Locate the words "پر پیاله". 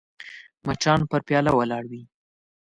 1.09-1.51